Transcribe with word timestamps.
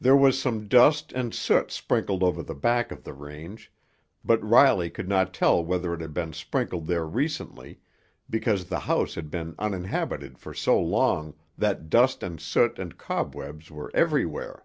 There 0.00 0.16
was 0.16 0.40
some 0.40 0.66
dust 0.66 1.12
and 1.12 1.34
soot 1.34 1.70
sprinkled 1.70 2.22
over 2.22 2.42
the 2.42 2.54
back 2.54 2.90
of 2.90 3.04
the 3.04 3.12
range, 3.12 3.70
but 4.24 4.42
Riley 4.42 4.88
could 4.88 5.10
not 5.10 5.34
tell 5.34 5.62
whether 5.62 5.92
it 5.92 6.00
had 6.00 6.14
been 6.14 6.32
sprinkled 6.32 6.86
there 6.86 7.04
recently, 7.06 7.78
because 8.30 8.64
the 8.64 8.80
house 8.80 9.14
had 9.14 9.30
been 9.30 9.54
uninhabited 9.58 10.38
for 10.38 10.54
so 10.54 10.80
long 10.80 11.34
that 11.58 11.90
dust 11.90 12.22
and 12.22 12.40
soot 12.40 12.78
and 12.78 12.96
cobwebs 12.96 13.70
were 13.70 13.90
everywhere. 13.92 14.64